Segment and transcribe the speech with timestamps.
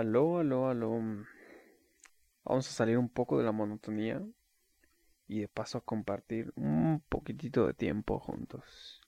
[0.00, 0.98] Aló, aló, aló.
[2.42, 4.26] Vamos a salir un poco de la monotonía
[5.28, 9.02] y de paso a compartir un poquitito de tiempo juntos.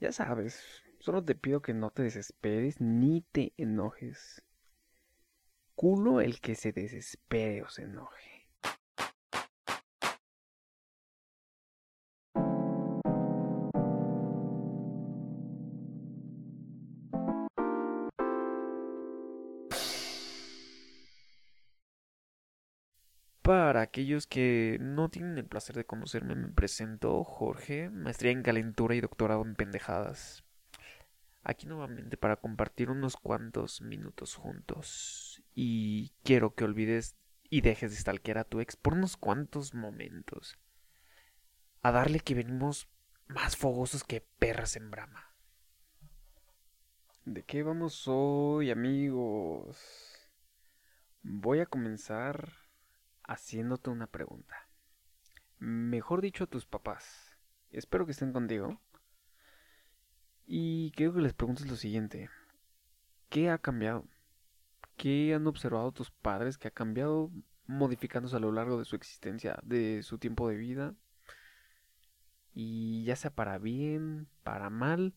[0.00, 4.42] Ya sabes, solo te pido que no te desesperes ni te enojes.
[5.74, 8.33] Culo el que se desespere o se enoje.
[23.44, 28.94] Para aquellos que no tienen el placer de conocerme, me presento Jorge, maestría en calentura
[28.94, 30.44] y doctorado en pendejadas.
[31.42, 35.42] Aquí nuevamente para compartir unos cuantos minutos juntos.
[35.54, 37.16] Y quiero que olvides
[37.50, 40.56] y dejes de stalkear a tu ex por unos cuantos momentos.
[41.82, 42.88] A darle que venimos
[43.26, 45.34] más fogosos que perras en brama.
[47.26, 49.76] ¿De qué vamos hoy, amigos?
[51.22, 52.63] Voy a comenzar
[53.24, 54.68] haciéndote una pregunta.
[55.58, 57.36] Mejor dicho a tus papás.
[57.70, 58.80] Espero que estén contigo.
[60.46, 62.28] Y quiero que les preguntes lo siguiente.
[63.30, 64.06] ¿Qué ha cambiado?
[64.96, 67.30] ¿Qué han observado tus padres que ha cambiado
[67.66, 70.94] modificándose a lo largo de su existencia, de su tiempo de vida?
[72.52, 75.14] Y ya sea para bien, para mal,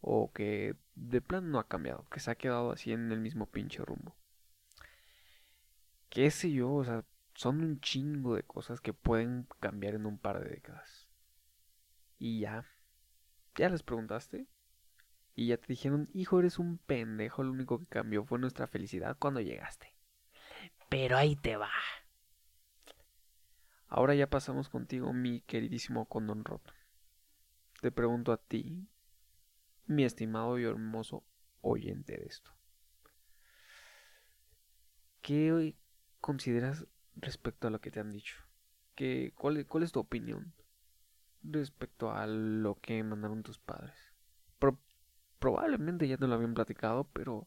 [0.00, 3.46] o que de plan no ha cambiado, que se ha quedado así en el mismo
[3.46, 4.16] pinche rumbo.
[6.08, 6.72] ¿Qué sé yo?
[6.72, 7.04] O sea,
[7.34, 11.08] son un chingo de cosas que pueden cambiar en un par de décadas.
[12.18, 12.64] Y ya.
[13.56, 14.46] ¿Ya les preguntaste?
[15.34, 19.16] Y ya te dijeron, hijo, eres un pendejo, lo único que cambió fue nuestra felicidad
[19.18, 19.94] cuando llegaste.
[20.88, 21.70] Pero ahí te va.
[23.88, 26.72] Ahora ya pasamos contigo, mi queridísimo condón roto.
[27.80, 28.88] Te pregunto a ti,
[29.86, 31.24] mi estimado y hermoso
[31.60, 32.52] oyente de esto.
[35.20, 35.76] ¿Qué
[36.20, 38.36] consideras respecto a lo que te han dicho?
[38.94, 40.52] ¿Qué, cuál, ¿Cuál es tu opinión
[41.42, 44.14] respecto a lo que mandaron tus padres?
[45.38, 47.46] probablemente ya te lo habían platicado, pero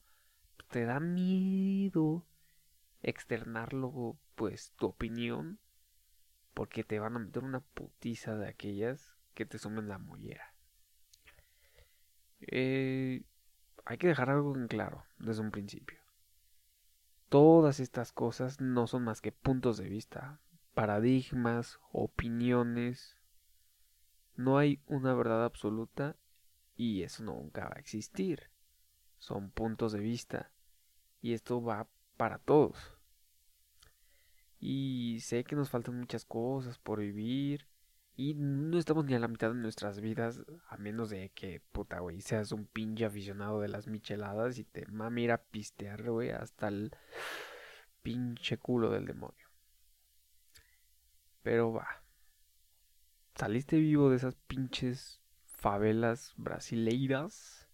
[0.69, 2.27] te da miedo
[3.01, 5.57] externarlo, pues, tu opinión,
[6.53, 10.53] porque te van a meter una putiza de aquellas que te sumen la mollera.
[12.41, 13.23] Eh,
[13.85, 15.96] hay que dejar algo en claro desde un principio.
[17.29, 20.39] Todas estas cosas no son más que puntos de vista,
[20.73, 23.17] paradigmas, opiniones.
[24.35, 26.15] No hay una verdad absoluta
[26.75, 28.49] y eso nunca va a existir.
[29.17, 30.51] Son puntos de vista
[31.21, 32.77] y esto va para todos.
[34.59, 37.67] Y sé que nos faltan muchas cosas por vivir
[38.19, 41.99] y no estamos ni a la mitad de nuestras vidas, a menos de que, puta,
[41.99, 46.31] güey, seas un pinche aficionado de las micheladas y te mami ir a pistear, güey,
[46.31, 46.91] hasta el
[48.01, 49.47] pinche culo del demonio.
[51.43, 52.03] Pero va.
[53.35, 57.69] ¿Saliste vivo de esas pinches favelas brasileiras?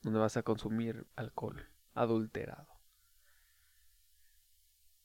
[0.00, 2.79] Donde vas a consumir alcohol adulterado.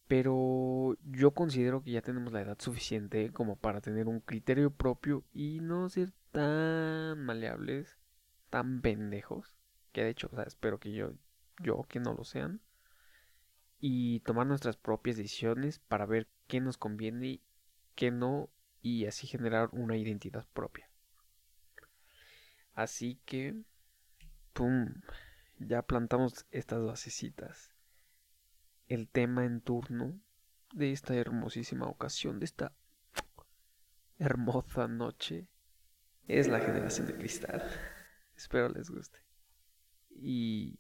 [0.08, 5.24] Pero yo considero que ya tenemos la edad suficiente como para tener un criterio propio
[5.34, 7.98] y no ser tan maleables,
[8.50, 9.56] tan pendejos,
[9.92, 11.14] que de hecho, espero que yo,
[11.60, 12.62] yo que no lo sean,
[13.80, 17.42] y tomar nuestras propias decisiones para ver qué nos conviene,
[17.96, 18.50] qué no,
[18.82, 20.88] y así generar una identidad propia.
[22.74, 23.56] Así que,
[24.54, 24.94] ¡pum!
[25.58, 27.75] Ya plantamos estas basecitas
[28.88, 30.20] el tema en turno
[30.74, 32.74] de esta hermosísima ocasión, de esta
[34.20, 35.48] hermosa noche,
[36.28, 37.64] es la generación de cristal.
[38.36, 39.20] Espero les guste.
[40.10, 40.80] Y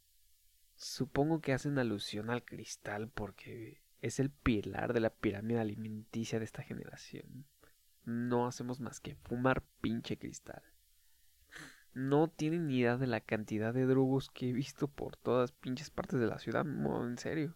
[0.75, 6.45] supongo que hacen alusión al cristal porque es el pilar de la pirámide alimenticia de
[6.45, 7.45] esta generación.
[8.03, 10.61] No hacemos más que fumar pinche cristal.
[11.93, 15.89] No tienen ni idea de la cantidad de drogos que he visto por todas pinches
[15.89, 17.55] partes de la ciudad, en serio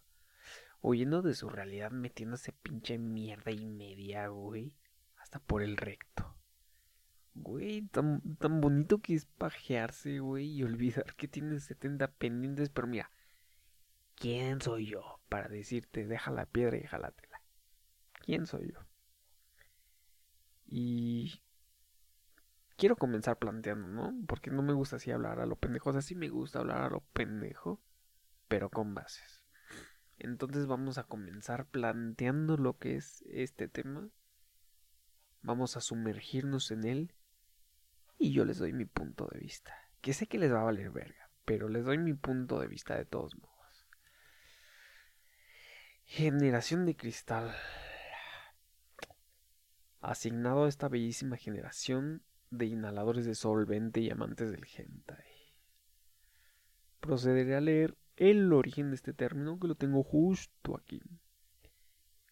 [0.81, 4.73] huyendo de su realidad, metiéndose pinche mierda y media, güey,
[5.17, 6.35] hasta por el recto.
[7.35, 12.87] Güey, tan, tan bonito que es pajearse, güey, y olvidar que tienes 70 pendientes, pero
[12.87, 13.11] mira,
[14.15, 17.41] ¿quién soy yo para decirte deja la piedra y jalatela?
[18.13, 18.79] ¿Quién soy yo?
[20.67, 21.41] Y
[22.77, 24.13] quiero comenzar planteando, ¿no?
[24.27, 25.89] Porque no me gusta así hablar a lo pendejo.
[25.89, 27.81] O sea, sí me gusta hablar a lo pendejo,
[28.47, 29.38] pero con bases.
[30.19, 34.09] Entonces vamos a comenzar planteando lo que es este tema.
[35.41, 37.15] Vamos a sumergirnos en él.
[38.17, 39.73] Y yo les doy mi punto de vista.
[40.01, 41.31] Que sé que les va a valer verga.
[41.45, 43.87] Pero les doy mi punto de vista de todos modos.
[46.03, 47.55] Generación de cristal.
[50.01, 55.25] Asignado a esta bellísima generación de inhaladores de solvente y amantes del hentai.
[56.99, 61.01] Procederé a leer el origen de este término que lo tengo justo aquí.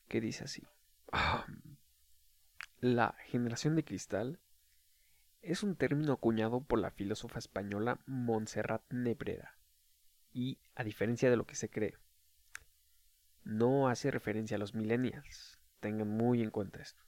[0.10, 0.63] Que dice así.
[2.81, 4.39] La generación de cristal
[5.42, 9.57] es un término acuñado por la filósofa española Montserrat Nebrera
[10.34, 11.95] y, a diferencia de lo que se cree,
[13.45, 15.57] no hace referencia a los millennials.
[15.80, 17.01] Tengan muy en cuenta esto.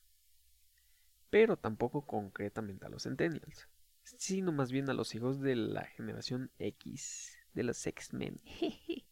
[1.30, 3.68] Pero tampoco concretamente a los centennials,
[4.04, 8.42] sino más bien a los hijos de la generación X, de los X-Men.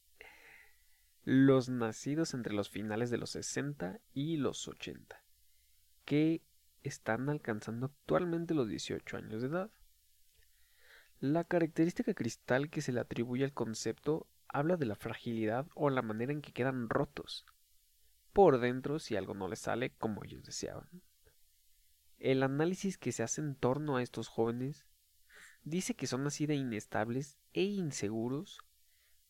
[1.23, 5.21] los nacidos entre los finales de los 60 y los 80,
[6.05, 6.41] que
[6.83, 9.71] están alcanzando actualmente los 18 años de edad.
[11.19, 16.01] La característica cristal que se le atribuye al concepto habla de la fragilidad o la
[16.01, 17.45] manera en que quedan rotos
[18.31, 20.87] por dentro si algo no les sale como ellos deseaban.
[22.19, 24.85] El análisis que se hace en torno a estos jóvenes
[25.69, 28.59] dice que son así de inestables e inseguros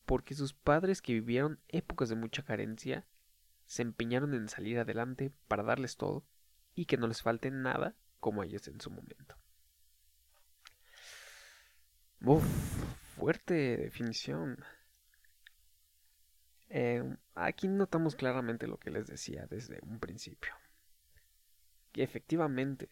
[0.05, 3.05] porque sus padres que vivieron épocas de mucha carencia
[3.65, 6.25] se empeñaron en salir adelante para darles todo
[6.75, 9.35] y que no les falte nada como ellos en su momento.
[12.21, 12.45] Uf,
[13.15, 14.63] fuerte definición.
[16.69, 17.03] Eh,
[17.35, 20.53] aquí notamos claramente lo que les decía desde un principio.
[21.91, 22.89] Que efectivamente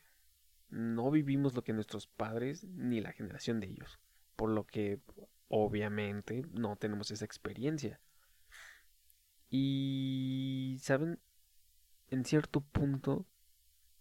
[0.69, 3.99] no vivimos lo que nuestros padres ni la generación de ellos.
[4.35, 4.99] Por lo que
[5.47, 7.99] obviamente no tenemos esa experiencia.
[9.49, 11.19] Y, ¿saben?
[12.09, 13.25] En cierto punto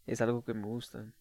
[0.06, 1.12] es algo que me gusta.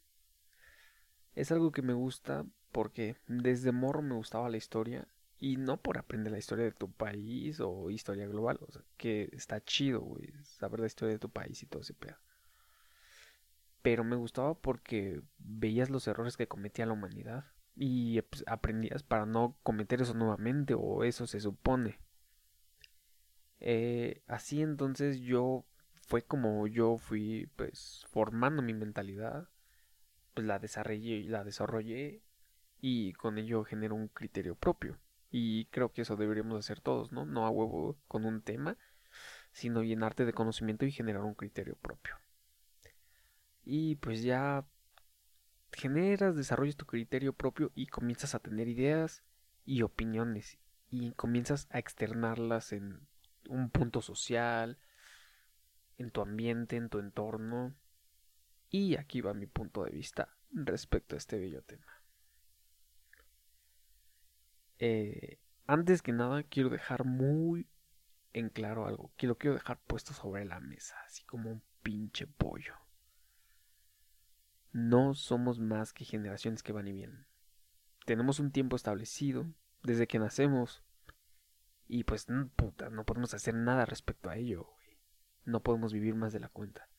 [1.35, 5.07] Es algo que me gusta porque desde morro me gustaba la historia
[5.39, 9.29] y no por aprender la historia de tu país o historia global, o sea, que
[9.33, 12.15] está chido, güey, saber la historia de tu país y todo ese pedo.
[13.83, 17.45] Pero me gustaba porque veías los errores que cometía la humanidad
[17.75, 21.99] y aprendías para no cometer eso nuevamente o eso se supone.
[23.59, 25.65] Eh, así entonces yo
[26.07, 29.49] fue como yo fui pues formando mi mentalidad,
[30.33, 32.23] pues la desarrollé, la desarrollé
[32.81, 34.97] y con ello genero un criterio propio.
[35.31, 37.25] Y creo que eso deberíamos hacer todos, ¿no?
[37.25, 38.77] No a huevo con un tema,
[39.51, 42.15] sino llenarte de conocimiento y generar un criterio propio.
[43.63, 44.65] Y pues ya
[45.71, 49.23] generas, desarrollas tu criterio propio y comienzas a tener ideas
[49.65, 53.07] y opiniones y comienzas a externarlas en
[53.49, 54.77] un punto social,
[55.97, 57.73] en tu ambiente, en tu entorno.
[58.69, 62.03] Y aquí va mi punto de vista respecto a este bello tema.
[64.79, 67.67] Eh, antes que nada, quiero dejar muy
[68.33, 69.11] en claro algo.
[69.15, 72.82] Quiero, quiero dejar puesto sobre la mesa, así como un pinche pollo.
[74.73, 77.25] No somos más que generaciones que van y vienen.
[78.05, 79.45] Tenemos un tiempo establecido
[79.83, 80.83] desde que nacemos.
[81.87, 84.73] Y pues, puta, no podemos hacer nada respecto a ello
[85.45, 86.89] no podemos vivir más de la cuenta.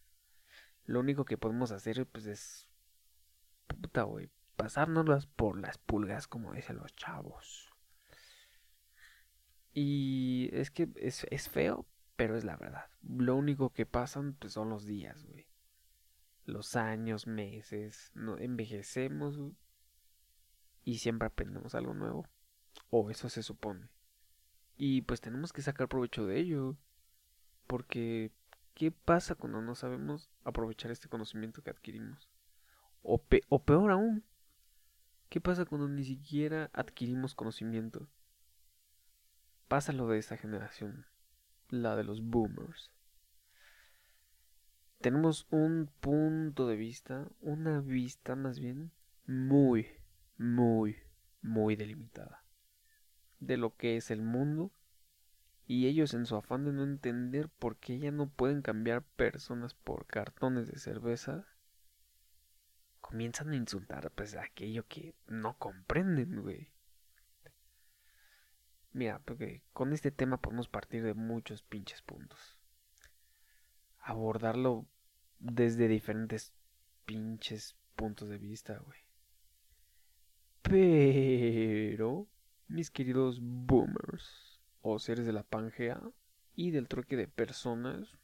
[0.85, 2.69] Lo único que podemos hacer, pues, es.
[3.67, 4.31] Puta, güey.
[4.57, 7.73] Pasárnoslas por las pulgas, como dicen los chavos.
[9.73, 11.87] Y es que es, es feo,
[12.17, 12.87] pero es la verdad.
[13.03, 15.47] Lo único que pasan, pues, son los días, güey.
[16.45, 18.13] Los años, meses.
[18.39, 19.39] Envejecemos,
[20.85, 22.27] Y siempre aprendemos algo nuevo.
[22.91, 23.89] O eso se supone.
[24.77, 26.77] Y pues tenemos que sacar provecho de ello.
[27.67, 28.33] Porque,
[28.75, 32.29] ¿qué pasa cuando no sabemos aprovechar este conocimiento que adquirimos?
[33.03, 34.25] O, o peor aún,
[35.29, 38.09] ¿qué pasa cuando ni siquiera adquirimos conocimiento?
[39.69, 41.07] Pasa lo de esta generación,
[41.69, 42.94] la de los boomers.
[45.05, 48.91] Tenemos un punto de vista, una vista más bien,
[49.27, 49.87] muy,
[50.39, 50.97] muy,
[51.43, 52.43] muy delimitada
[53.39, 54.73] de lo que es el mundo
[55.67, 59.75] y ellos en su afán de no entender por qué ya no pueden cambiar personas
[59.75, 61.47] por cartones de cerveza,
[63.03, 66.73] comienzan a insultar pues aquello que no comprenden, güey.
[68.93, 72.57] Mira, porque con este tema podemos partir de muchos pinches puntos.
[73.99, 74.87] Abordarlo
[75.45, 76.55] desde diferentes
[77.05, 78.99] pinches puntos de vista, güey.
[80.63, 82.27] Pero,
[82.69, 86.01] mis queridos boomers, o seres de la Pangea
[86.57, 88.17] y del troque de personas,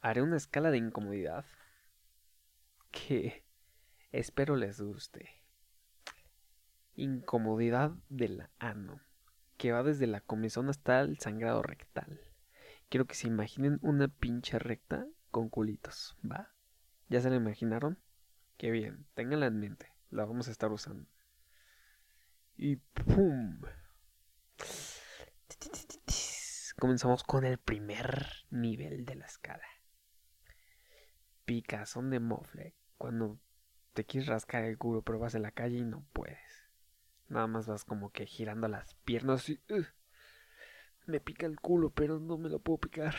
[0.00, 1.44] haré una escala de incomodidad
[2.90, 3.44] que
[4.10, 5.28] espero les guste.
[6.96, 9.00] Incomodidad del ano,
[9.58, 12.20] que va desde la comezón hasta el sangrado rectal.
[12.94, 16.54] Quiero que se imaginen una pinche recta con culitos, ¿va?
[17.08, 17.98] ¿Ya se la imaginaron?
[18.56, 21.10] Qué bien, ténganla en mente, la vamos a estar usando.
[22.56, 23.62] Y ¡pum!
[26.78, 29.66] Comenzamos con el primer nivel de la escala.
[31.46, 32.76] Picazón de mofle.
[32.96, 33.40] Cuando
[33.92, 36.70] te quieres rascar el culo pero vas en la calle y no puedes.
[37.26, 39.60] Nada más vas como que girando las piernas y...
[41.06, 43.14] me pica el culo pero no me lo puedo picar.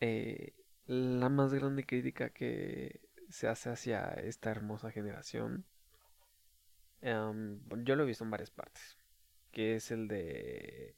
[0.00, 0.54] Eh,
[0.86, 5.66] la más grande crítica que se hace hacia esta hermosa generación,
[7.00, 8.96] em, yo lo he visto en varias partes,
[9.52, 10.96] que es el de...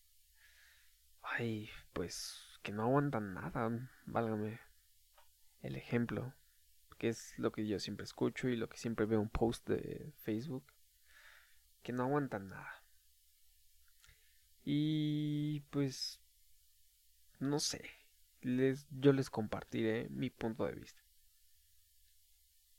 [1.22, 3.70] Ay, pues que no aguantan nada,
[4.06, 4.60] válgame.
[5.62, 6.34] El ejemplo,
[6.98, 10.12] que es lo que yo siempre escucho y lo que siempre veo en post de
[10.22, 10.64] Facebook,
[11.82, 12.79] que no aguantan nada.
[14.64, 16.20] Y pues,
[17.38, 17.82] no sé,
[18.42, 21.00] les, yo les compartiré mi punto de vista.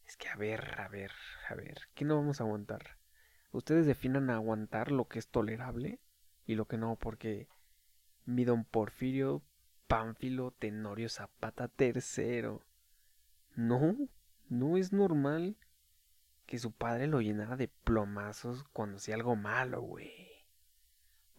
[0.05, 1.11] Es que a ver, a ver,
[1.50, 2.97] a ver, ¿qué no vamos a aguantar?
[3.51, 6.00] Ustedes definan aguantar lo que es tolerable
[6.45, 7.47] y lo que no, porque
[8.25, 9.43] mi don Porfirio
[9.88, 12.63] Pánfilo Tenorio Zapata tercero.
[13.55, 13.97] No,
[14.47, 15.57] no es normal
[16.45, 20.21] que su padre lo llenara de plomazos cuando hacía algo malo, güey.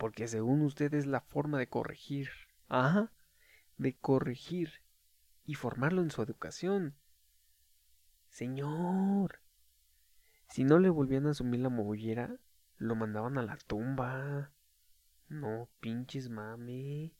[0.02, 2.28] Porque según usted es la forma de corregir.
[2.66, 3.12] Ajá
[3.82, 4.82] de corregir
[5.44, 6.96] y formarlo en su educación.
[8.28, 9.40] Señor,
[10.48, 12.36] si no le volvían a asumir la mollera,
[12.78, 14.52] lo mandaban a la tumba.
[15.28, 17.14] No, pinches mami.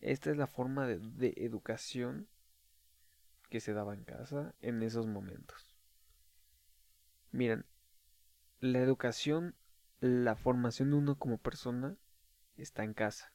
[0.00, 2.28] Esta es la forma de, de educación
[3.48, 5.76] que se daba en casa en esos momentos.
[7.32, 7.66] Miren,
[8.60, 9.54] la educación,
[10.00, 11.96] la formación de uno como persona
[12.56, 13.32] está en casa.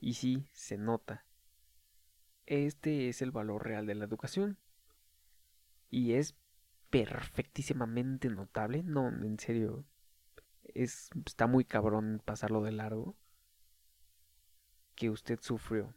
[0.00, 1.24] Y sí, se nota.
[2.46, 4.58] Este es el valor real de la educación.
[5.90, 6.36] Y es
[6.90, 8.82] perfectísimamente notable.
[8.82, 9.84] No, en serio.
[10.64, 13.16] Es, está muy cabrón pasarlo de largo.
[14.94, 15.94] Que usted sufrió.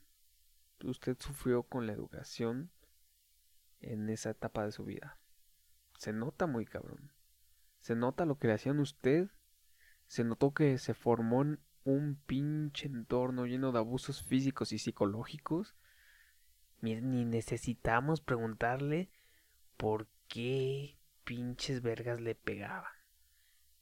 [0.83, 2.71] Usted sufrió con la educación
[3.81, 5.17] en esa etapa de su vida.
[5.97, 7.11] Se nota muy cabrón.
[7.81, 9.29] Se nota lo que le hacían usted.
[10.07, 15.75] Se notó que se formó en un pinche entorno lleno de abusos físicos y psicológicos.
[16.79, 16.95] Ni
[17.25, 19.09] necesitamos preguntarle
[19.77, 22.91] por qué pinches vergas le pegaban.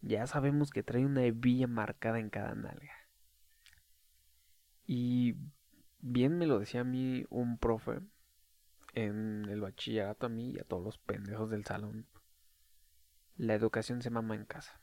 [0.02, 2.94] Ya sabemos que trae una hebilla marcada en cada nalga.
[4.86, 5.36] Y
[6.00, 8.00] bien me lo decía a mí un profe
[8.94, 12.08] en el bachillerato a mí y a todos los pendejos del salón.
[13.40, 14.82] La educación se mama en casa.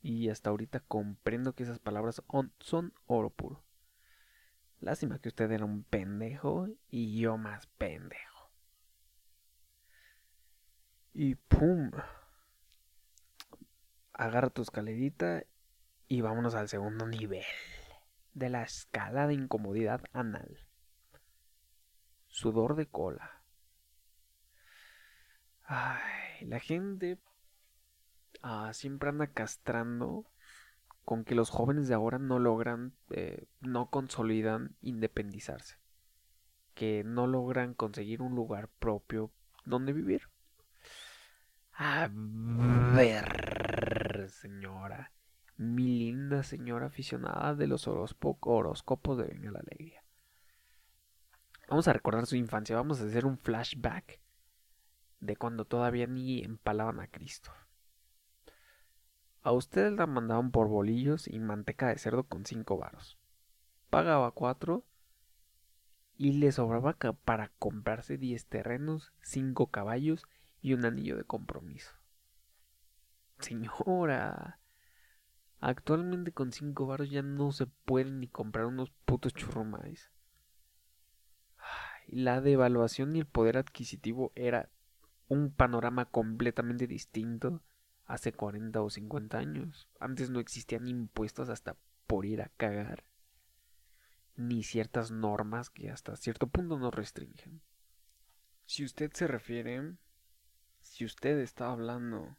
[0.00, 2.22] Y hasta ahorita comprendo que esas palabras
[2.58, 3.62] son oro puro.
[4.80, 8.50] Lástima que usted era un pendejo y yo más pendejo.
[11.12, 11.90] Y pum.
[14.14, 15.44] Agarra tu escalerita
[16.08, 17.44] y vámonos al segundo nivel
[18.32, 20.66] de la escala de incomodidad anal.
[22.28, 23.42] Sudor de cola.
[25.64, 27.18] Ay, la gente
[28.48, 30.24] Ah, siempre anda castrando
[31.04, 35.80] con que los jóvenes de ahora no logran, eh, no consolidan independizarse,
[36.72, 39.32] que no logran conseguir un lugar propio
[39.64, 40.28] donde vivir.
[41.72, 42.08] A
[42.94, 45.10] ver, señora,
[45.56, 50.04] mi linda señora aficionada de los horóscopos de Venga la Alegría.
[51.68, 54.20] Vamos a recordar su infancia, vamos a hacer un flashback
[55.18, 57.50] de cuando todavía ni empalaban a Cristo.
[59.46, 63.16] A usted la mandaban por bolillos y manteca de cerdo con cinco varos.
[63.90, 64.84] Pagaba cuatro
[66.16, 70.26] y le sobraba para comprarse diez terrenos, cinco caballos
[70.62, 71.92] y un anillo de compromiso.
[73.38, 74.58] Señora,
[75.60, 80.10] actualmente con cinco varos ya no se pueden ni comprar unos putos churrumais.
[82.08, 84.70] La devaluación y el poder adquisitivo era
[85.28, 87.62] un panorama completamente distinto
[88.06, 89.88] hace 40 o 50 años.
[90.00, 93.04] Antes no existían impuestos hasta por ir a cagar.
[94.36, 97.62] Ni ciertas normas que hasta cierto punto nos restringen.
[98.64, 99.94] Si usted se refiere,
[100.80, 102.36] si usted está hablando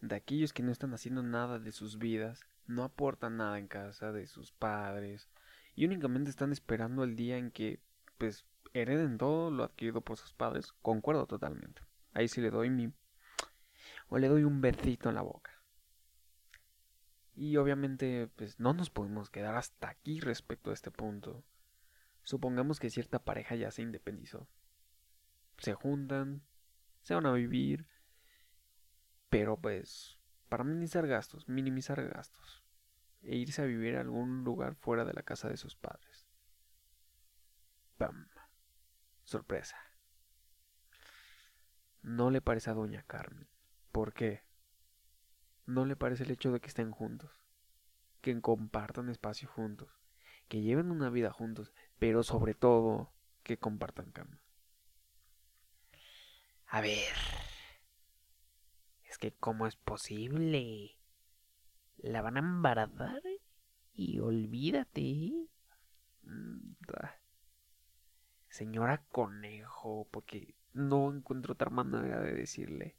[0.00, 4.12] de aquellos que no están haciendo nada de sus vidas, no aportan nada en casa
[4.12, 5.28] de sus padres
[5.74, 7.80] y únicamente están esperando el día en que
[8.18, 11.82] pues hereden todo lo adquirido por sus padres, concuerdo totalmente.
[12.12, 12.92] Ahí sí le doy mi
[14.10, 15.52] o le doy un besito en la boca.
[17.34, 21.42] Y obviamente, pues no nos podemos quedar hasta aquí respecto a este punto.
[22.22, 24.46] Supongamos que cierta pareja ya se independizó.
[25.56, 26.42] Se juntan,
[27.00, 27.86] se van a vivir,
[29.30, 32.64] pero pues para minimizar gastos, minimizar gastos
[33.22, 36.26] e irse a vivir a algún lugar fuera de la casa de sus padres.
[37.96, 38.26] ¡Pam!
[39.24, 39.76] Sorpresa.
[42.02, 43.46] No le parece a doña Carmen.
[44.00, 44.42] ¿Por qué?
[45.66, 47.44] No le parece el hecho de que estén juntos,
[48.22, 49.90] que compartan espacio juntos,
[50.48, 54.42] que lleven una vida juntos, pero sobre todo que compartan cama.
[56.68, 57.12] A ver.
[59.04, 60.96] Es que ¿cómo es posible?
[61.98, 63.20] La van a embarazar
[63.92, 65.46] y olvídate.
[66.22, 66.72] Mm,
[68.48, 72.96] Señora Conejo, porque no encuentro otra manera de decirle.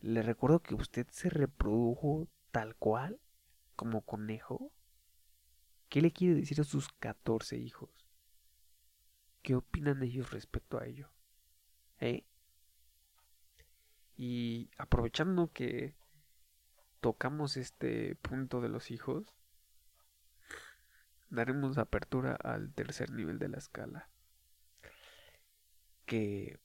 [0.00, 3.20] Le recuerdo que usted se reprodujo tal cual,
[3.76, 4.72] como conejo.
[5.90, 7.90] ¿Qué le quiere decir a sus 14 hijos?
[9.42, 11.10] ¿Qué opinan ellos respecto a ello?
[11.98, 12.24] ¿Eh?
[14.16, 15.94] Y aprovechando que
[17.00, 19.34] tocamos este punto de los hijos,
[21.28, 24.08] daremos apertura al tercer nivel de la escala,
[26.06, 26.58] que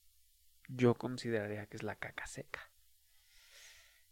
[0.69, 2.71] yo consideraría que es la caca seca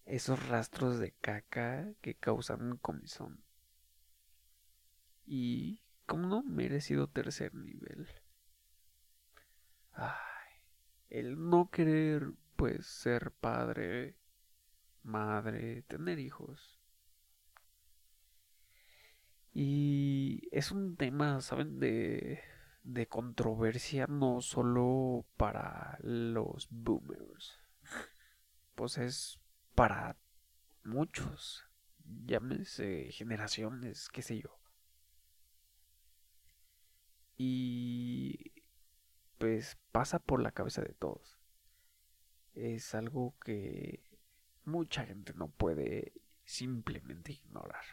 [0.06, 3.44] esos rastros de caca que causan comezón.
[5.26, 8.08] Y, como no, merecido tercer nivel.
[9.94, 10.12] Ay,
[11.10, 14.18] el no querer, pues, ser padre,
[15.04, 16.80] madre, tener hijos.
[19.54, 21.80] Y es un tema, ¿saben?
[21.80, 22.42] De,
[22.84, 27.60] de controversia no solo para los boomers.
[28.76, 29.40] Pues es
[29.76, 30.18] para
[30.84, 31.68] muchos,
[32.26, 34.60] llámese generaciones, qué sé yo.
[37.38, 38.54] Y
[39.38, 41.40] pues pasa por la cabeza de todos.
[42.54, 44.04] Es algo que
[44.64, 46.14] mucha gente no puede
[46.46, 47.84] simplemente ignorar.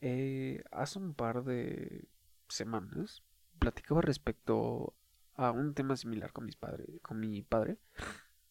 [0.00, 2.08] Eh, hace un par de
[2.48, 3.24] semanas
[3.58, 4.94] platicaba respecto
[5.34, 7.78] a un tema similar con mis padres, con mi padre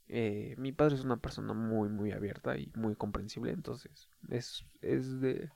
[0.10, 5.20] eh, mi padre es una persona muy, muy abierta y muy comprensible, entonces es, es
[5.20, 5.50] de,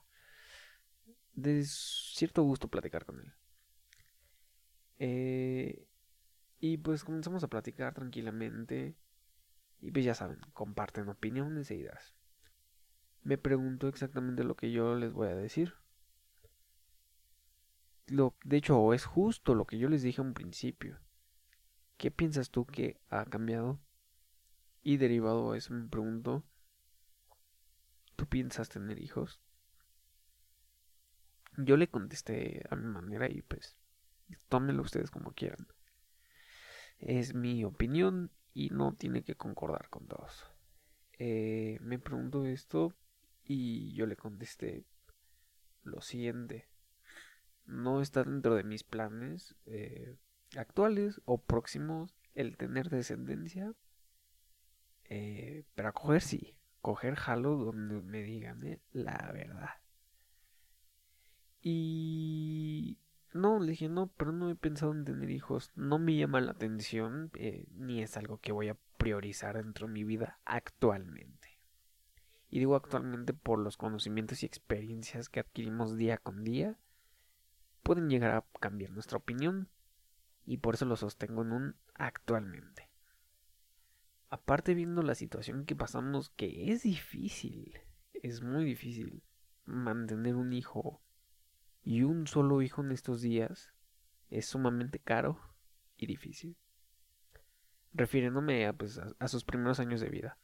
[1.64, 3.32] cierto gusto platicar con él.
[4.98, 5.86] Eh,
[6.60, 8.96] y pues comenzamos a platicar tranquilamente
[9.80, 12.14] y pues ya saben, comparten opiniones e ideas.
[13.24, 15.74] Me preguntó exactamente lo que yo les voy a decir.
[18.06, 20.98] Lo, de hecho, es justo lo que yo les dije a un principio.
[21.96, 23.80] ¿Qué piensas tú que ha cambiado
[24.82, 26.44] y derivado a eso me pregunto,
[28.16, 29.40] ¿tú piensas tener hijos?
[31.56, 33.76] Yo le contesté a mi manera y pues
[34.48, 35.66] tómenlo ustedes como quieran.
[36.98, 40.44] Es mi opinión y no tiene que concordar con todos.
[41.18, 42.94] Eh, me preguntó esto
[43.44, 44.86] y yo le contesté
[45.82, 46.68] lo siguiente.
[47.66, 50.16] No está dentro de mis planes eh,
[50.56, 53.74] actuales o próximos el tener descendencia,
[55.14, 56.56] eh, pero coger sí.
[56.80, 59.74] Coger jalo donde me digan eh, la verdad.
[61.60, 62.98] Y...
[63.34, 65.70] No, le dije, no, pero no he pensado en tener hijos.
[65.74, 69.92] No me llama la atención, eh, ni es algo que voy a priorizar dentro de
[69.92, 71.58] mi vida actualmente.
[72.48, 76.78] Y digo actualmente por los conocimientos y experiencias que adquirimos día con día,
[77.82, 79.68] pueden llegar a cambiar nuestra opinión.
[80.46, 82.91] Y por eso lo sostengo en un actualmente.
[84.32, 87.78] Aparte viendo la situación que pasamos, que es difícil,
[88.14, 89.22] es muy difícil
[89.66, 91.02] mantener un hijo
[91.82, 93.74] y un solo hijo en estos días
[94.30, 95.38] es sumamente caro
[95.98, 96.56] y difícil.
[97.92, 100.38] Refiriéndome a, pues, a, sus primeros años de vida.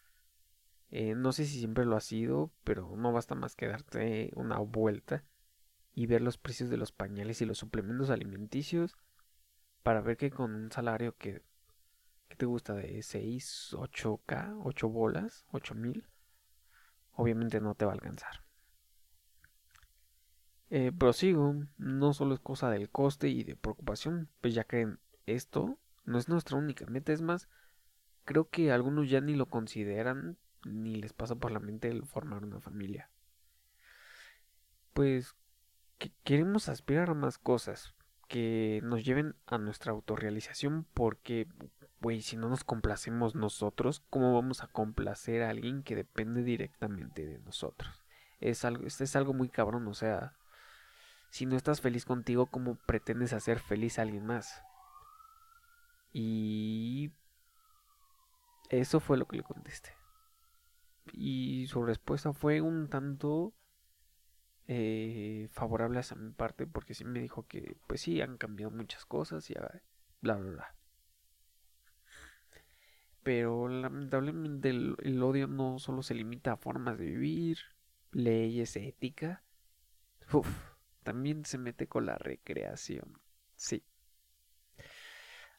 [0.90, 4.58] Eh, no sé si siempre lo ha sido, pero no basta más que darte una
[4.58, 5.24] vuelta
[5.94, 8.98] y ver los precios de los pañales y los suplementos alimenticios
[9.82, 11.47] para ver que con un salario que
[12.28, 12.74] ¿qué te gusta?
[12.74, 16.06] De 6, 8K, 8 bolas, 8000,
[17.12, 18.44] obviamente no te va a alcanzar.
[20.70, 25.78] Eh, prosigo, no solo es cosa del coste y de preocupación, pues ya que esto
[26.04, 27.48] no es nuestra única meta, es más,
[28.24, 32.44] creo que algunos ya ni lo consideran ni les pasa por la mente el formar
[32.44, 33.10] una familia.
[34.92, 35.34] Pues
[35.98, 37.94] que queremos aspirar a más cosas
[38.28, 41.48] que nos lleven a nuestra autorrealización porque
[42.00, 47.26] Güey, si no nos complacemos nosotros, ¿cómo vamos a complacer a alguien que depende directamente
[47.26, 48.02] de nosotros?
[48.40, 50.36] es algo, es algo muy cabrón, o sea,
[51.30, 54.62] si no estás feliz contigo, ¿cómo pretendes hacer feliz a alguien más?
[56.12, 57.12] Y
[58.70, 59.90] eso fue lo que le contesté.
[61.12, 63.54] Y su respuesta fue un tanto
[64.66, 69.04] eh, favorable a mi parte, porque sí me dijo que, pues sí, han cambiado muchas
[69.04, 70.77] cosas y bla, bla, bla.
[73.22, 77.58] Pero lamentablemente el, odio no solo se limita a formas de vivir,
[78.12, 79.42] leyes, ética.
[80.32, 80.48] Uf,
[81.02, 83.20] también se mete con la recreación.
[83.56, 83.84] Sí.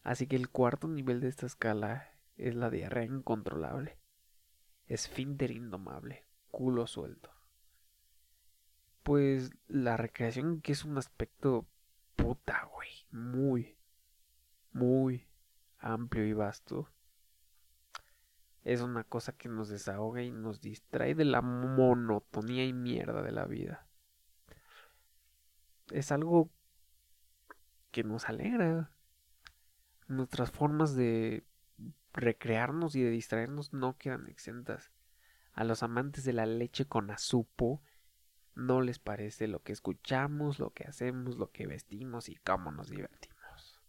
[0.04, 4.00] Así que el cuarto nivel de esta escala es la diarrea incontrolable.
[4.88, 6.26] Esfínter indomable.
[6.50, 7.30] Culo suelto.
[9.04, 11.68] Pues la recreación que es un aspecto
[12.16, 12.90] puta, güey.
[13.12, 13.76] Muy,
[14.72, 15.28] muy
[15.80, 16.90] amplio y vasto
[18.74, 23.32] es una cosa que nos desahoga y nos distrae de la monotonía y mierda de
[23.32, 23.88] la vida.
[25.90, 26.52] Es algo
[27.90, 28.92] que nos alegra.
[30.08, 31.48] Nuestras formas de
[32.14, 34.92] recrearnos y de distraernos no quedan exentas.
[35.54, 37.82] A los amantes de la leche con azupo
[38.54, 42.90] no les parece lo que escuchamos, lo que hacemos, lo que vestimos y cómo nos
[42.90, 43.82] divertimos.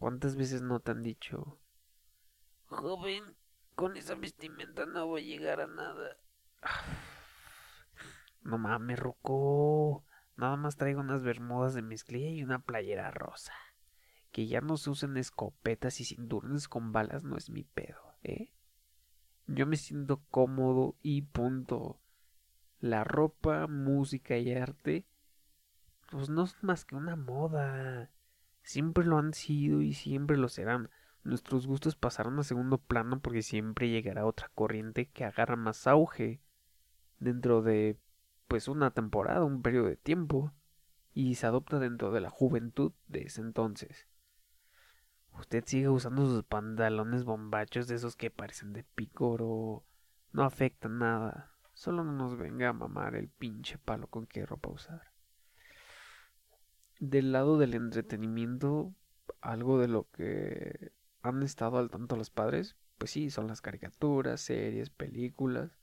[0.00, 1.60] ¿Cuántas veces no te han dicho
[2.78, 3.24] Joven,
[3.74, 6.16] con esa vestimenta no voy a llegar a nada.
[8.40, 10.04] No mames, Ruco.
[10.36, 13.52] Nada más traigo unas bermudas de mezclilla y una playera rosa.
[14.30, 18.54] Que ya no se usen escopetas y cinturones con balas no es mi pedo, ¿eh?
[19.48, 22.00] Yo me siento cómodo y punto.
[22.80, 25.04] La ropa, música y arte,
[26.10, 28.08] pues no es más que una moda.
[28.62, 30.88] Siempre lo han sido y siempre lo serán.
[31.24, 36.40] Nuestros gustos pasaron a segundo plano porque siempre llegará otra corriente que agarra más auge
[37.18, 37.98] dentro de
[38.46, 40.52] pues una temporada, un periodo de tiempo,
[41.12, 44.08] y se adopta dentro de la juventud de ese entonces.
[45.38, 49.84] Usted sigue usando sus pantalones bombachos de esos que parecen de pícoro.
[50.32, 51.52] No afecta nada.
[51.74, 55.12] Solo no nos venga a mamar el pinche palo con qué ropa usar.
[56.98, 58.92] Del lado del entretenimiento,
[59.40, 60.92] algo de lo que
[61.28, 65.78] han estado al tanto los padres, pues sí, son las caricaturas, series, películas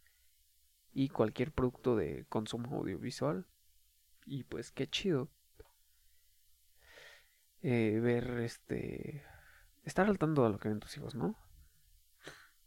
[0.93, 3.47] y cualquier producto de consumo audiovisual.
[4.25, 5.29] Y pues qué chido.
[7.61, 9.23] Eh, ver este...
[9.83, 11.35] Estar al tanto de lo que ven tus hijos, ¿no?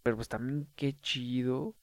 [0.03, 1.77] Pero pues también qué chido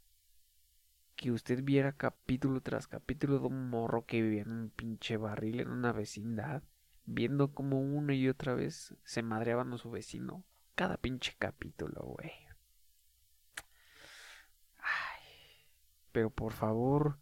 [1.15, 5.59] que usted viera capítulo tras capítulo de un morro que vivía en un pinche barril
[5.59, 6.63] en una vecindad,
[7.05, 10.43] viendo como una y otra vez se madreaban a su vecino
[10.75, 12.31] cada pinche capítulo, güey.
[14.77, 15.67] Ay,
[16.11, 17.17] pero por favor,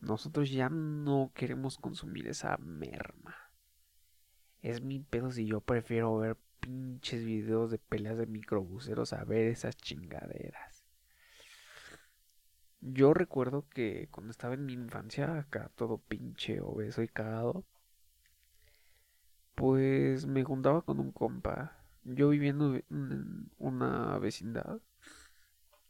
[0.00, 3.36] nosotros ya no queremos consumir esa merma.
[4.60, 9.46] Es mi pedo si yo prefiero ver pinches videos de peleas de microbuseros a ver
[9.46, 10.84] esas chingaderas.
[12.80, 17.64] Yo recuerdo que cuando estaba en mi infancia, acá todo pinche obeso y cagado,
[19.54, 21.77] pues me juntaba con un compa
[22.14, 24.80] yo viviendo en una vecindad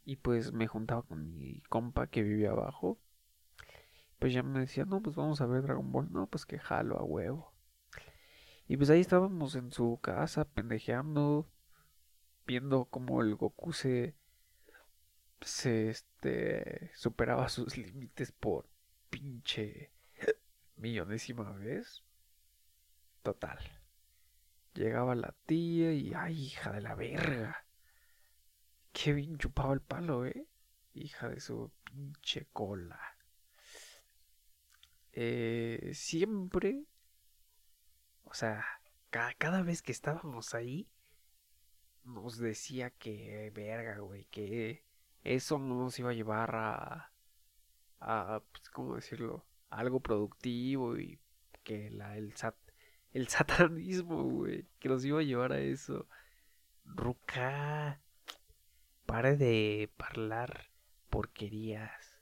[0.05, 2.99] y pues me juntaba con mi compa que vivía abajo.
[4.17, 6.11] Pues ya me decía, no, pues vamos a ver Dragon Ball.
[6.11, 7.53] No, pues que jalo a huevo.
[8.67, 11.49] Y pues ahí estábamos en su casa pendejeando,
[12.45, 14.15] viendo cómo el Goku se,
[15.41, 18.67] se este, superaba sus límites por
[19.09, 19.91] pinche
[20.75, 22.03] millonésima vez.
[23.21, 23.78] Total.
[24.73, 27.65] Llegaba la tía y, ay, hija de la verga.
[28.91, 30.47] Qué bien chupaba el palo, ¿eh?
[30.93, 32.99] Hija de su pinche cola.
[35.11, 36.83] Eh, siempre,
[38.23, 38.65] o sea,
[39.09, 40.87] cada, cada vez que estábamos ahí,
[42.03, 44.85] nos decía que, verga, güey, que
[45.23, 47.11] eso no nos iba a llevar a,
[47.99, 49.45] a pues, ¿cómo decirlo?
[49.69, 51.19] algo productivo y
[51.63, 52.55] que la, el SAT
[53.13, 56.07] el satanismo, güey, que nos iba a llevar a eso.
[56.85, 58.01] Ruca,
[59.05, 60.71] pare de hablar
[61.09, 62.19] porquerías.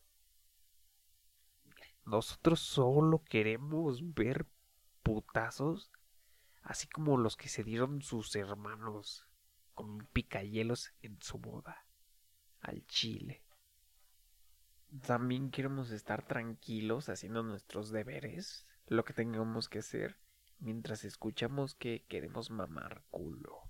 [2.05, 4.45] Nosotros solo queremos ver
[5.03, 5.91] putazos,
[6.61, 9.27] así como los que se dieron sus hermanos
[9.73, 11.85] con picayelos en su boda
[12.61, 13.43] al chile.
[15.05, 20.17] También queremos estar tranquilos haciendo nuestros deberes, lo que tengamos que hacer
[20.59, 23.61] mientras escuchamos que queremos mamar culo.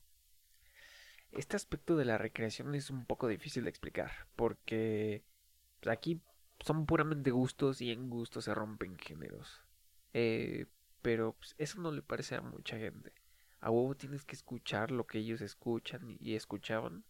[1.32, 5.24] Este aspecto de la recreación es un poco difícil de explicar, porque
[5.86, 6.22] aquí
[6.60, 9.62] son puramente gustos y en gustos se rompen géneros.
[10.14, 10.68] Eh,
[11.02, 13.14] pero pues, eso no le parece a mucha gente.
[13.60, 17.04] A huevo tienes que escuchar lo que ellos escuchan y escuchaban.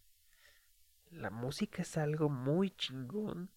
[1.09, 3.49] La música es algo muy chingón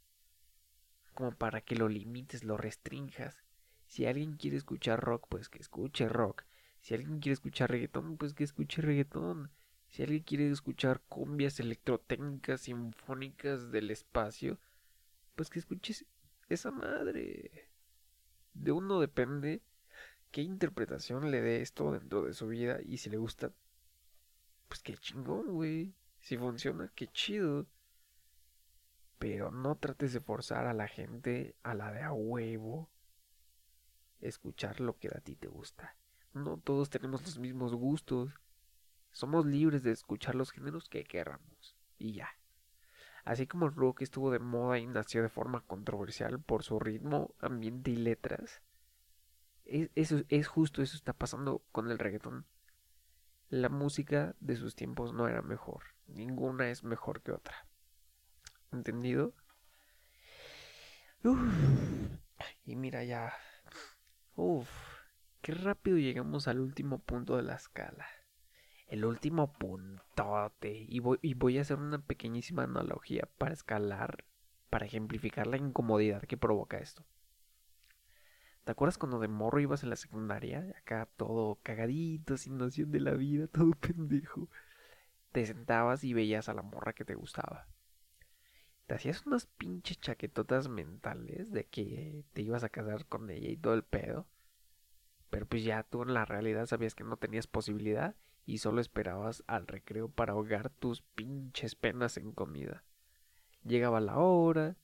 [1.15, 3.45] como para que lo limites, lo restrinjas.
[3.91, 6.45] Si alguien quiere escuchar rock, pues que escuche rock.
[6.81, 9.51] Si alguien quiere escuchar reggaetón, pues que escuche reggaetón.
[9.89, 14.61] Si alguien quiere escuchar cumbias electrotécnicas sinfónicas del espacio,
[15.35, 16.07] pues que escuches
[16.49, 17.69] esa madre.
[18.55, 19.61] De uno depende
[20.31, 23.51] qué interpretación le dé esto dentro de su vida y si le gusta,
[24.69, 25.97] pues qué chingón, güey.
[26.21, 27.67] Si funciona, qué chido.
[29.19, 32.89] Pero no trates de forzar a la gente a la de a huevo
[34.21, 35.97] escuchar lo que a ti te gusta.
[36.33, 38.33] No todos tenemos los mismos gustos.
[39.13, 41.77] Somos libres de escuchar los géneros que queramos.
[41.99, 42.29] Y ya.
[43.25, 47.35] Así como el rock estuvo de moda y nació de forma controversial por su ritmo,
[47.41, 48.63] ambiente y letras,
[49.65, 49.91] es,
[50.29, 52.47] es justo eso está pasando con el reggaetón.
[53.49, 55.83] La música de sus tiempos no era mejor.
[56.07, 57.67] Ninguna es mejor que otra.
[58.73, 59.35] ¿Entendido?
[62.65, 63.33] Y mira ya.
[64.43, 64.71] Uf,
[65.43, 68.07] qué rápido llegamos al último punto de la escala.
[68.89, 70.87] El último puntote.
[70.89, 74.25] Y voy, y voy a hacer una pequeñísima analogía para escalar,
[74.71, 77.05] para ejemplificar la incomodidad que provoca esto.
[78.65, 80.75] ¿Te acuerdas cuando de morro ibas en la secundaria?
[80.79, 84.49] Acá todo cagadito, sin noción de la vida, todo pendejo.
[85.33, 87.70] Te sentabas y veías a la morra que te gustaba
[88.91, 93.57] te hacías unas pinches chaquetotas mentales de que te ibas a casar con ella y
[93.57, 94.27] todo el pedo.
[95.31, 99.45] Pero pues ya tú en la realidad sabías que no tenías posibilidad y solo esperabas
[99.47, 102.83] al recreo para ahogar tus pinches penas en comida.
[103.63, 104.75] Llegaba la hora,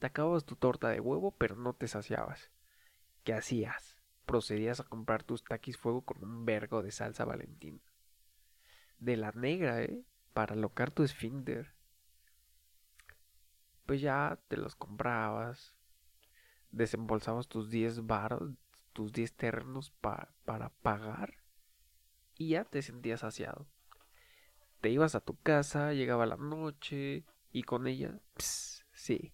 [0.00, 2.50] te acababas tu torta de huevo pero no te saciabas.
[3.22, 3.96] ¿Qué hacías?
[4.26, 7.78] Procedías a comprar tus taquis fuego con un vergo de salsa valentina.
[8.98, 10.02] De la negra, ¿eh?
[10.32, 11.76] Para locar tu esfínter
[13.86, 15.74] pues ya te los comprabas,
[16.70, 18.52] desembolsabas tus 10 baros,
[18.92, 21.34] tus 10 terrenos para pagar
[22.36, 23.66] y ya te sentías saciado.
[24.80, 29.32] Te ibas a tu casa, llegaba la noche y con ella, sí,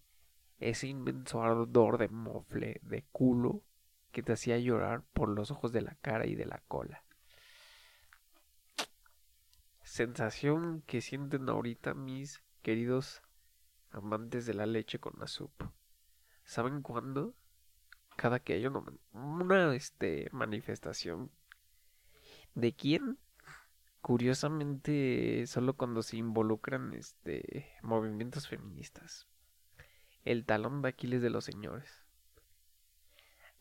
[0.59, 3.63] ese inmenso ardor de mofle, de culo,
[4.11, 7.03] que te hacía llorar por los ojos de la cara y de la cola.
[9.83, 13.23] Sensación que sienten ahorita mis queridos
[13.91, 15.51] amantes de la leche con sup.
[16.43, 17.35] ¿Saben cuándo?
[18.15, 21.31] Cada que hay una, una este, manifestación.
[22.55, 23.17] ¿De quién?
[24.01, 29.27] Curiosamente, solo cuando se involucran este, movimientos feministas.
[30.23, 32.05] El talón de Aquiles de los señores.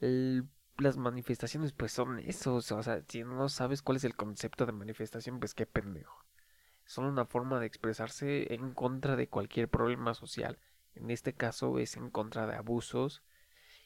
[0.00, 4.72] las manifestaciones pues son eso, o sea, si no sabes cuál es el concepto de
[4.72, 6.27] manifestación, pues qué pendejo
[6.88, 10.58] son una forma de expresarse en contra de cualquier problema social.
[10.94, 13.22] En este caso es en contra de abusos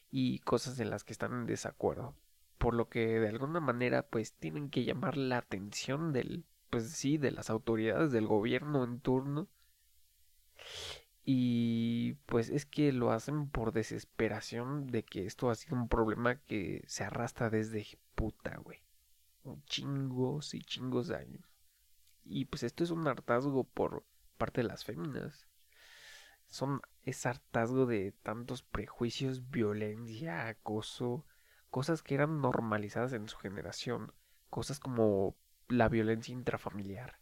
[0.09, 2.15] y cosas en las que están en desacuerdo.
[2.59, 7.19] Por lo que de alguna manera pues tienen que llamar la atención del pues sí,
[7.19, 9.49] de las autoridades del gobierno en turno.
[11.25, 16.37] Y pues es que lo hacen por desesperación de que esto ha sido un problema
[16.37, 17.85] que se arrastra desde
[18.15, 18.79] puta, güey.
[19.67, 21.52] Chingos y chingos de años.
[22.33, 24.07] Y pues esto es un hartazgo por
[24.39, 25.47] parte de las féminas.
[26.47, 31.27] Son es hartazgo de tantos prejuicios, violencia, acoso,
[31.69, 34.15] cosas que eran normalizadas en su generación,
[34.49, 35.37] cosas como
[35.69, 37.19] la violencia intrafamiliar.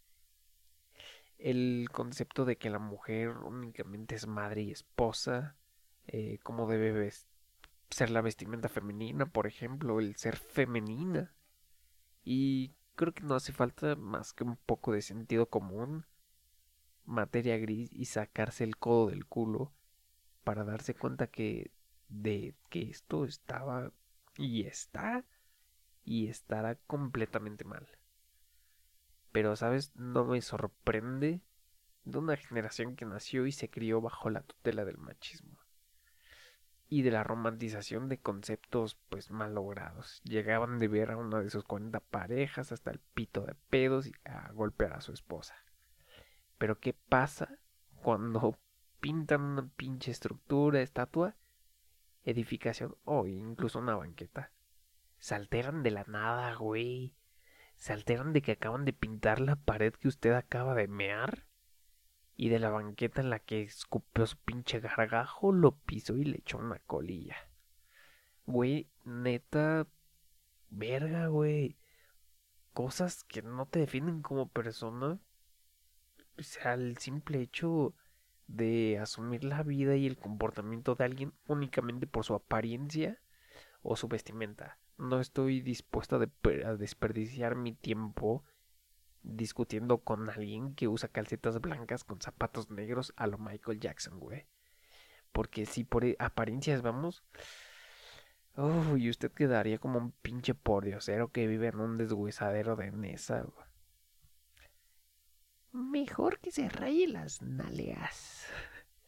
[1.38, 5.57] El concepto de que la mujer únicamente es madre y esposa,
[6.07, 7.12] eh, cómo debe
[7.90, 11.35] ser la vestimenta femenina, por ejemplo, el ser femenina.
[12.23, 16.04] Y creo que no hace falta más que un poco de sentido común,
[17.06, 19.72] materia gris y sacarse el codo del culo
[20.44, 21.70] para darse cuenta que
[22.10, 23.90] de que esto estaba
[24.36, 25.24] y está
[26.04, 27.88] y estará completamente mal.
[29.32, 29.96] Pero, ¿sabes?
[29.96, 31.40] No me sorprende
[32.04, 35.60] de una generación que nació y se crió bajo la tutela del machismo
[36.92, 40.20] y de la romantización de conceptos pues mal logrados.
[40.24, 44.12] Llegaban de ver a una de sus 40 parejas hasta el pito de pedos y
[44.24, 45.55] a golpear a su esposa.
[46.59, 47.61] Pero ¿qué pasa
[48.03, 48.59] cuando
[49.00, 51.37] pintan una pinche estructura, estatua,
[52.24, 54.50] edificación o incluso una banqueta?
[55.20, 57.14] Se alteran de la nada, güey.
[57.76, 61.46] Se alteran de que acaban de pintar la pared que usted acaba de mear.
[62.40, 66.38] Y de la banqueta en la que escupió su pinche gargajo, lo pisó y le
[66.38, 67.37] echó una colilla.
[68.46, 69.87] Güey, neta,
[70.70, 71.76] verga, güey.
[72.72, 75.20] Cosas que no te definen como persona.
[76.38, 77.94] O sea, el simple hecho
[78.46, 83.20] de asumir la vida y el comportamiento de alguien únicamente por su apariencia
[83.83, 84.79] o su vestimenta.
[84.96, 88.44] No estoy dispuesto a, desperdiciar mi tiempo
[89.22, 94.46] discutiendo con alguien que usa calcetas blancas con zapatos negros a lo Michael Jackson, güey.
[95.33, 97.22] Porque si por apariencias vamos...
[98.56, 103.46] Uy, y usted quedaría como un pinche pordiosero que vive en un deshuesadero de Nesa.
[105.72, 108.46] Mejor que se raye las nalgas.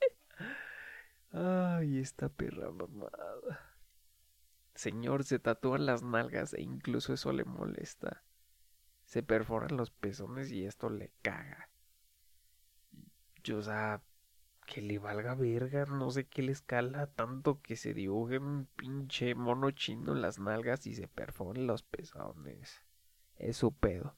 [1.33, 3.73] Ay, esta perra mamada.
[4.75, 8.23] Señor, se tatúan las nalgas e incluso eso le molesta.
[9.13, 11.69] Se perforan los pezones y esto le caga.
[13.45, 14.01] Yo, o sea,
[14.65, 19.35] que le valga verga, no sé qué le escala tanto que se dibuje un pinche
[19.35, 22.81] mono chino en las nalgas y se perforen los pezones.
[23.37, 24.17] Es su pedo.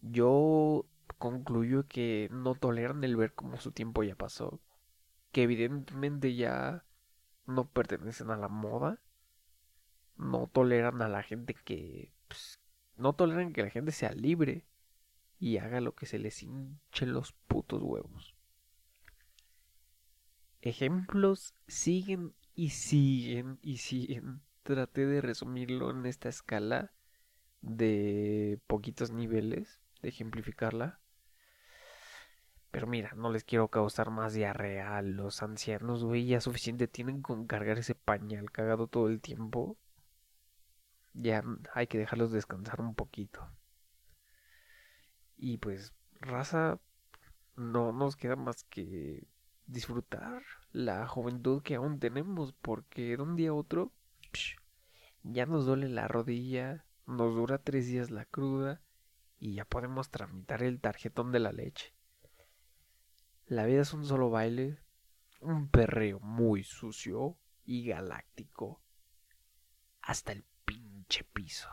[0.00, 0.84] Yo
[1.18, 4.60] concluyo que no toleran el ver cómo su tiempo ya pasó,
[5.30, 6.84] que evidentemente ya
[7.46, 8.98] no pertenecen a la moda,
[10.16, 12.59] no toleran a la gente que pues,
[13.00, 14.66] no toleran que la gente sea libre
[15.38, 18.36] y haga lo que se les hinchen los putos huevos.
[20.60, 24.42] Ejemplos siguen y siguen y siguen.
[24.62, 26.92] Traté de resumirlo en esta escala
[27.62, 31.00] de poquitos niveles, de ejemplificarla.
[32.70, 36.26] Pero mira, no les quiero causar más diarrea a los ancianos, güey.
[36.26, 39.78] Ya suficiente tienen con cargar ese pañal cagado todo el tiempo.
[41.12, 41.42] Ya
[41.74, 43.48] hay que dejarlos descansar un poquito.
[45.36, 46.78] Y pues, raza,
[47.56, 49.26] no nos queda más que
[49.66, 50.42] disfrutar
[50.72, 53.92] la juventud que aún tenemos, porque de un día a otro
[55.22, 58.80] ya nos duele la rodilla, nos dura tres días la cruda
[59.38, 61.94] y ya podemos tramitar el tarjetón de la leche.
[63.46, 64.78] La vida es un solo baile,
[65.40, 68.80] un perreo muy sucio y galáctico.
[70.02, 70.44] Hasta el
[71.32, 71.68] piso.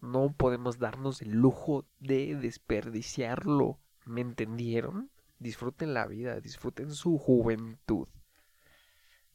[0.00, 3.78] No podemos darnos el lujo de desperdiciarlo.
[4.04, 5.10] ¿Me entendieron?
[5.38, 8.08] Disfruten la vida, disfruten su juventud.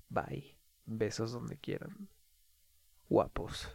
[0.10, 0.58] Bye.
[0.86, 2.10] Besos donde quieran.
[3.10, 3.70] Guapos.